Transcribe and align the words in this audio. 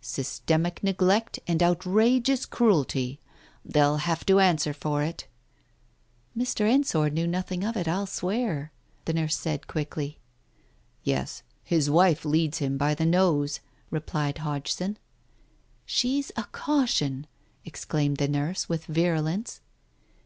Systematic 0.00 0.82
neglect 0.82 1.40
and 1.46 1.62
outrageous 1.62 2.46
cruelty! 2.46 3.20
They'll 3.66 3.98
have 3.98 4.24
to 4.24 4.40
answer 4.40 4.72
for 4.72 5.02
it." 5.02 5.26
"Mr. 6.34 6.66
Ensor 6.66 7.10
knew 7.10 7.26
nothing 7.26 7.62
of 7.62 7.76
it, 7.76 7.86
I'll 7.86 8.06
swear," 8.06 8.72
the 9.04 9.12
nurse 9.12 9.36
said 9.36 9.66
quickly. 9.66 10.18
"Yes. 11.02 11.42
His 11.62 11.90
wife 11.90 12.24
leads 12.24 12.60
him 12.60 12.78
by 12.78 12.94
the 12.94 13.04
nose," 13.04 13.60
replied 13.90 14.38
Hodgson. 14.38 14.96
"She's 15.84 16.32
a 16.34 16.44
caution!" 16.44 17.26
exclaimed 17.66 18.16
the 18.16 18.26
nurse, 18.26 18.70
with 18.70 18.86
virulence. 18.86 19.60